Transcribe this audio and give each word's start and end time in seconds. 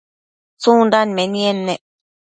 tsundan 0.61 1.09
menied 1.17 1.57
ne? 1.65 1.75